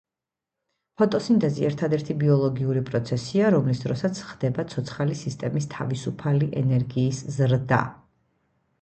[1.01, 7.85] ფოტოსინთეზი ერთადერთი ბიოლოგიური პროცესია, რომლის დროსაც ხდება ცოცხალი სისტემის თავისუფალი ენერგიის ზრდა.